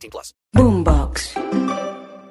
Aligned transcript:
18 0.00 0.10
plus. 0.10 0.34
Boombox. 0.52 1.34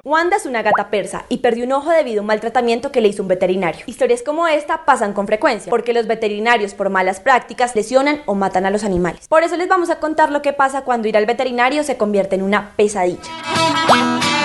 Wanda 0.02 0.36
es 0.36 0.46
una 0.46 0.62
gata 0.62 0.90
persa 0.90 1.26
y 1.28 1.38
perdió 1.38 1.64
un 1.64 1.72
ojo 1.72 1.90
debido 1.90 2.20
a 2.20 2.22
un 2.22 2.26
maltratamiento 2.26 2.90
que 2.90 3.00
le 3.00 3.08
hizo 3.08 3.22
un 3.22 3.28
veterinario. 3.28 3.82
Historias 3.86 4.22
como 4.22 4.48
esta 4.48 4.84
pasan 4.84 5.12
con 5.12 5.26
frecuencia, 5.26 5.70
porque 5.70 5.92
los 5.92 6.06
veterinarios 6.06 6.74
por 6.74 6.90
malas 6.90 7.20
prácticas 7.20 7.76
lesionan 7.76 8.22
o 8.26 8.34
matan 8.34 8.66
a 8.66 8.70
los 8.70 8.82
animales. 8.82 9.28
Por 9.28 9.44
eso 9.44 9.56
les 9.56 9.68
vamos 9.68 9.90
a 9.90 10.00
contar 10.00 10.32
lo 10.32 10.42
que 10.42 10.52
pasa 10.52 10.82
cuando 10.82 11.06
ir 11.06 11.16
al 11.16 11.26
veterinario 11.26 11.84
se 11.84 11.96
convierte 11.96 12.34
en 12.34 12.42
una 12.42 12.72
pesadilla. 12.76 13.20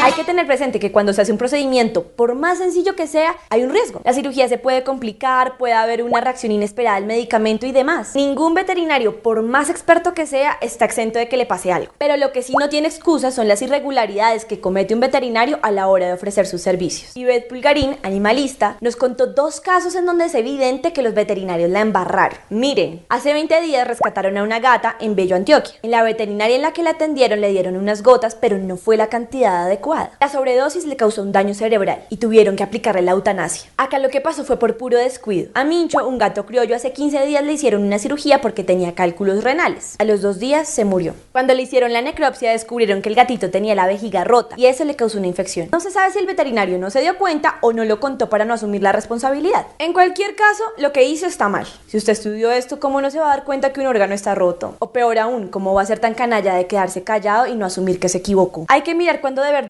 Hay 0.06 0.14
que 0.14 0.24
tener 0.24 0.46
presente 0.46 0.80
que 0.80 0.92
cuando 0.92 1.14
se 1.14 1.22
hace 1.24 1.32
un 1.32 1.40
procedimiento, 1.40 2.04
por 2.04 2.36
más 2.36 2.60
sencillo 2.60 2.96
que 2.96 3.08
sea, 3.08 3.36
hay 3.50 3.64
un 3.64 3.72
riesgo. 3.72 4.02
La 4.04 4.14
cirugía 4.14 4.48
se 4.48 4.60
puede 4.60 4.84
complicar, 4.84 5.58
puede 5.58 5.74
haber 5.74 6.04
una 6.04 6.22
reacción 6.22 6.52
inesperada 6.52 6.98
al 6.98 7.06
medicamento 7.06 7.66
y 7.66 7.72
demás. 7.72 8.14
Ningún 8.14 8.54
veterinario, 8.54 9.24
por 9.24 9.42
más 9.42 9.72
experto 9.72 10.14
que 10.14 10.28
sea, 10.28 10.60
está 10.62 10.86
exento 10.86 11.18
de 11.18 11.28
que 11.28 11.38
le 11.38 11.48
pase 11.48 11.72
algo. 11.72 11.92
Pero 11.98 12.18
lo 12.18 12.32
que 12.32 12.44
sí 12.44 12.54
no 12.56 12.70
tiene 12.70 12.88
excusa 12.88 13.32
son 13.32 13.48
las 13.48 13.64
irregularidades 13.64 14.46
que 14.46 14.60
comete 14.60 14.94
un 14.94 15.00
veterinario 15.00 15.58
a 15.64 15.72
la 15.72 15.88
hora 15.88 16.06
de 16.06 16.14
ofrecer 16.14 16.46
sus 16.46 16.62
servicios. 16.62 17.18
Y 17.18 17.24
Beth 17.24 17.48
Pulgarín, 17.48 17.98
animalista, 18.04 18.78
nos 18.82 18.96
contó 18.98 19.26
dos 19.26 19.60
casos 19.60 19.96
en 19.96 20.06
donde 20.06 20.26
es 20.26 20.36
evidente 20.36 20.94
que 20.94 21.02
los 21.02 21.16
veterinarios 21.16 21.72
la 21.72 21.82
embarraron. 21.82 22.38
Miren, 22.52 23.04
hace 23.10 23.34
20 23.34 23.60
días 23.62 23.88
rescataron 23.88 24.38
a 24.38 24.44
una 24.44 24.60
gata 24.60 24.98
en 25.00 25.16
Bello, 25.16 25.36
Antioquia. 25.36 25.74
En 25.82 25.90
la 25.90 26.04
veterinaria 26.04 26.58
en 26.58 26.62
la 26.62 26.74
que 26.74 26.84
la 26.84 26.92
atendieron 26.92 27.42
le 27.42 27.50
dieron 27.50 27.76
unas 27.76 28.04
gotas, 28.04 28.36
pero 28.36 28.60
no 28.60 28.78
fue 28.78 28.98
la 28.98 29.08
cantidad 29.08 29.64
adecuada. 29.64 29.95
La 30.20 30.30
sobredosis 30.30 30.86
le 30.86 30.98
causó 30.98 31.22
un 31.22 31.32
daño 31.32 31.54
cerebral 31.54 32.04
y 32.10 32.18
tuvieron 32.18 32.56
que 32.56 32.64
aplicarle 32.64 33.02
la 33.02 33.12
eutanasia. 33.12 33.70
Acá 33.78 34.00
lo 34.00 34.10
que 34.10 34.22
pasó 34.22 34.44
fue 34.44 34.60
por 34.60 34.78
puro 34.78 34.98
descuido. 34.98 35.50
A 35.54 35.64
Mincho, 35.64 36.06
un 36.06 36.18
gato 36.18 36.46
criollo, 36.46 36.76
hace 36.76 36.92
15 36.92 37.26
días 37.26 37.44
le 37.44 37.54
hicieron 37.54 37.84
una 37.84 38.00
cirugía 38.00 38.42
porque 38.42 38.64
tenía 38.64 38.94
cálculos 38.94 39.44
renales. 39.44 39.96
A 40.00 40.04
los 40.04 40.22
dos 40.22 40.40
días 40.40 40.68
se 40.68 40.84
murió. 40.84 41.14
Cuando 41.32 41.54
le 41.54 41.62
hicieron 41.62 41.94
la 41.94 42.02
necropsia 42.02 42.52
descubrieron 42.52 43.02
que 43.02 43.10
el 43.10 43.16
gatito 43.16 43.50
tenía 43.52 43.76
la 43.76 43.88
vejiga 43.88 44.24
rota 44.24 44.56
y 44.58 44.66
eso 44.66 44.84
le 44.84 44.96
causó 44.96 45.18
una 45.18 45.28
infección. 45.28 45.70
No 45.72 45.80
se 45.80 45.92
sabe 45.92 46.12
si 46.12 46.20
el 46.20 46.26
veterinario 46.26 46.78
no 46.78 46.90
se 46.90 47.02
dio 47.02 47.18
cuenta 47.18 47.56
o 47.62 47.72
no 47.72 47.86
lo 47.86 48.00
contó 48.00 48.30
para 48.30 48.46
no 48.46 48.54
asumir 48.54 48.82
la 48.82 48.92
responsabilidad. 48.92 49.68
En 49.80 49.94
cualquier 49.94 50.36
caso, 50.36 50.64
lo 50.78 50.92
que 50.92 51.06
hizo 51.06 51.26
está 51.26 51.48
mal. 51.48 51.66
Si 51.88 51.98
usted 51.98 52.14
estudió 52.14 52.52
esto, 52.52 52.80
¿cómo 52.80 53.02
no 53.02 53.12
se 53.12 53.20
va 53.20 53.28
a 53.28 53.36
dar 53.36 53.44
cuenta 53.46 53.72
que 53.72 53.80
un 53.80 53.88
órgano 53.88 54.14
está 54.14 54.36
roto? 54.36 54.76
O 54.80 54.92
peor 54.92 55.20
aún, 55.20 55.48
¿cómo 55.48 55.74
va 55.74 55.82
a 55.82 55.86
ser 55.86 56.00
tan 56.00 56.14
canalla 56.14 56.56
de 56.56 56.68
quedarse 56.68 57.04
callado 57.04 57.48
y 57.48 57.56
no 57.56 57.66
asumir 57.66 58.00
que 58.00 58.10
se 58.10 58.18
equivocó? 58.18 58.66
Hay 58.68 58.82
que 58.82 58.96
mirar 58.96 59.22
cuando 59.22 59.42
de 59.42 59.52
verdad 59.52 59.70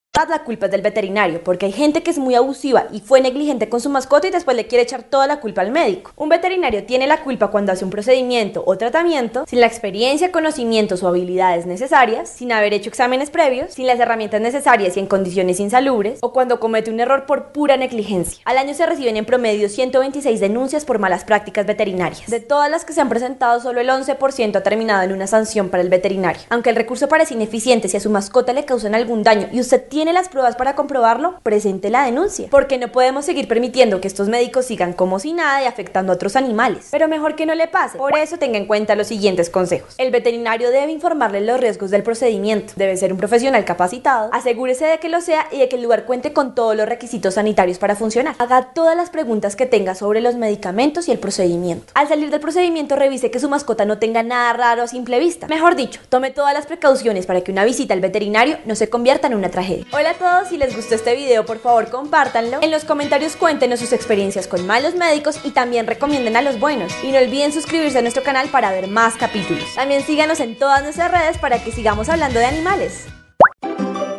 La 0.29 0.43
culpa 0.43 0.65
es 0.65 0.71
del 0.71 0.81
veterinario, 0.81 1.43
porque 1.43 1.65
hay 1.65 1.71
gente 1.71 2.03
que 2.03 2.11
es 2.11 2.17
muy 2.17 2.35
abusiva 2.35 2.87
y 2.91 2.99
fue 2.99 3.21
negligente 3.21 3.69
con 3.69 3.81
su 3.81 3.89
mascota 3.89 4.27
y 4.27 4.31
después 4.31 4.55
le 4.57 4.67
quiere 4.67 4.83
echar 4.83 5.03
toda 5.03 5.27
la 5.27 5.39
culpa 5.39 5.61
al 5.61 5.71
médico. 5.71 6.11
Un 6.15 6.29
veterinario 6.29 6.83
tiene 6.83 7.07
la 7.07 7.21
culpa 7.21 7.49
cuando 7.49 7.71
hace 7.71 7.85
un 7.85 7.91
procedimiento 7.91 8.63
o 8.65 8.77
tratamiento 8.77 9.45
sin 9.47 9.59
la 9.59 9.67
experiencia, 9.67 10.31
conocimientos 10.31 11.03
o 11.03 11.07
habilidades 11.07 11.65
necesarias, 11.65 12.29
sin 12.29 12.51
haber 12.51 12.73
hecho 12.73 12.89
exámenes 12.89 13.29
previos, 13.29 13.73
sin 13.73 13.87
las 13.87 13.99
herramientas 13.99 14.41
necesarias 14.41 14.97
y 14.97 14.99
en 14.99 15.07
condiciones 15.07 15.59
insalubres, 15.59 16.19
o 16.21 16.33
cuando 16.33 16.59
comete 16.59 16.91
un 16.91 16.99
error 16.99 17.25
por 17.25 17.51
pura 17.51 17.77
negligencia. 17.77 18.41
Al 18.45 18.57
año 18.57 18.73
se 18.73 18.85
reciben 18.85 19.17
en 19.17 19.25
promedio 19.25 19.69
126 19.69 20.39
denuncias 20.39 20.85
por 20.85 20.99
malas 20.99 21.23
prácticas 21.23 21.65
veterinarias. 21.65 22.27
De 22.27 22.39
todas 22.39 22.69
las 22.69 22.85
que 22.85 22.93
se 22.93 23.01
han 23.01 23.09
presentado, 23.09 23.59
solo 23.59 23.81
el 23.81 23.89
11% 23.89 24.55
ha 24.55 24.63
terminado 24.63 25.03
en 25.03 25.13
una 25.13 25.27
sanción 25.27 25.69
para 25.69 25.83
el 25.83 25.89
veterinario. 25.89 26.41
Aunque 26.49 26.69
el 26.69 26.75
recurso 26.75 27.07
parece 27.07 27.33
ineficiente 27.33 27.87
si 27.87 27.97
a 27.97 27.99
su 27.99 28.09
mascota 28.09 28.53
le 28.53 28.65
causan 28.65 28.95
algún 28.95 29.23
daño 29.23 29.47
y 29.51 29.59
usted 29.59 29.83
tiene 29.87 30.10
las 30.13 30.29
pruebas 30.29 30.55
para 30.55 30.75
comprobarlo, 30.75 31.39
presente 31.43 31.89
la 31.89 32.05
denuncia. 32.05 32.47
Porque 32.49 32.77
no 32.77 32.91
podemos 32.91 33.25
seguir 33.25 33.47
permitiendo 33.47 34.01
que 34.01 34.07
estos 34.07 34.27
médicos 34.27 34.65
sigan 34.65 34.93
como 34.93 35.19
si 35.19 35.33
nada 35.33 35.63
y 35.63 35.65
afectando 35.65 36.11
a 36.11 36.15
otros 36.15 36.35
animales. 36.35 36.87
Pero 36.91 37.07
mejor 37.07 37.35
que 37.35 37.45
no 37.45 37.55
le 37.55 37.67
pase. 37.67 37.97
Por 37.97 38.17
eso 38.17 38.37
tenga 38.37 38.57
en 38.57 38.65
cuenta 38.65 38.95
los 38.95 39.07
siguientes 39.07 39.49
consejos. 39.49 39.95
El 39.97 40.11
veterinario 40.11 40.71
debe 40.71 40.91
informarle 40.91 41.41
los 41.41 41.59
riesgos 41.59 41.91
del 41.91 42.03
procedimiento. 42.03 42.73
Debe 42.75 42.97
ser 42.97 43.11
un 43.11 43.19
profesional 43.19 43.65
capacitado. 43.65 44.29
Asegúrese 44.33 44.85
de 44.85 44.99
que 44.99 45.09
lo 45.09 45.21
sea 45.21 45.47
y 45.51 45.59
de 45.59 45.69
que 45.69 45.75
el 45.75 45.83
lugar 45.83 46.05
cuente 46.05 46.33
con 46.33 46.55
todos 46.55 46.75
los 46.75 46.87
requisitos 46.87 47.35
sanitarios 47.35 47.77
para 47.77 47.95
funcionar. 47.95 48.35
Haga 48.39 48.73
todas 48.73 48.95
las 48.95 49.09
preguntas 49.09 49.55
que 49.55 49.65
tenga 49.65 49.95
sobre 49.95 50.21
los 50.21 50.35
medicamentos 50.35 51.07
y 51.07 51.11
el 51.11 51.19
procedimiento. 51.19 51.91
Al 51.95 52.07
salir 52.07 52.29
del 52.29 52.39
procedimiento 52.39 52.95
revise 52.95 53.31
que 53.31 53.39
su 53.39 53.49
mascota 53.49 53.85
no 53.85 53.97
tenga 53.97 54.23
nada 54.23 54.53
raro 54.53 54.83
a 54.83 54.87
simple 54.87 55.19
vista. 55.19 55.47
Mejor 55.47 55.75
dicho, 55.75 55.99
tome 56.09 56.31
todas 56.31 56.53
las 56.53 56.65
precauciones 56.65 57.25
para 57.25 57.41
que 57.41 57.51
una 57.51 57.65
visita 57.65 57.93
al 57.93 58.01
veterinario 58.01 58.57
no 58.65 58.75
se 58.75 58.89
convierta 58.89 59.27
en 59.27 59.35
una 59.35 59.49
tragedia. 59.49 59.85
Hola 60.01 60.09
a 60.09 60.13
todos, 60.15 60.49
si 60.49 60.57
les 60.57 60.75
gustó 60.75 60.95
este 60.95 61.15
video 61.15 61.45
por 61.45 61.59
favor 61.59 61.91
compártanlo. 61.91 62.57
En 62.63 62.71
los 62.71 62.85
comentarios 62.85 63.35
cuéntenos 63.35 63.79
sus 63.79 63.93
experiencias 63.93 64.47
con 64.47 64.65
malos 64.65 64.95
médicos 64.95 65.39
y 65.43 65.51
también 65.51 65.85
recomienden 65.85 66.35
a 66.35 66.41
los 66.41 66.59
buenos. 66.59 66.91
Y 67.03 67.11
no 67.11 67.19
olviden 67.19 67.53
suscribirse 67.53 67.99
a 67.99 68.01
nuestro 68.01 68.23
canal 68.23 68.49
para 68.49 68.71
ver 68.71 68.87
más 68.87 69.13
capítulos. 69.13 69.75
También 69.75 70.03
síganos 70.03 70.39
en 70.39 70.57
todas 70.57 70.81
nuestras 70.81 71.11
redes 71.11 71.37
para 71.37 71.63
que 71.63 71.71
sigamos 71.71 72.09
hablando 72.09 72.39
de 72.39 72.45
animales. 72.47 73.05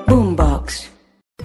Boombox. 0.07 0.92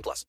18 0.00 0.02
plus. 0.02 0.26